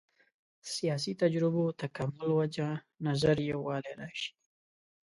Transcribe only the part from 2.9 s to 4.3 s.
نظر یووالی راشي.